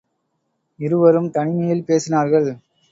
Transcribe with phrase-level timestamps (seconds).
[0.79, 2.49] இருவரும் தனிமையில் பேசினார்கள்.